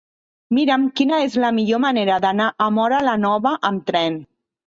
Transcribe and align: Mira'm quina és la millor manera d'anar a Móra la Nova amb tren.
Mira'm 0.57 0.85
quina 0.99 1.19
és 1.25 1.35
la 1.43 1.51
millor 1.57 1.83
manera 1.83 2.17
d'anar 2.25 2.47
a 2.67 2.69
Móra 2.79 3.03
la 3.11 3.15
Nova 3.27 3.55
amb 3.73 3.85
tren. 3.93 4.19